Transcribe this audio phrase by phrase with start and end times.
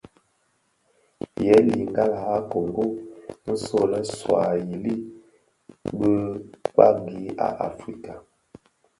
[1.43, 2.85] Yèè lingala a Kongo,
[3.49, 4.93] nso lè Swuahili
[5.97, 6.09] bi
[6.65, 8.13] kpagi a Afrika.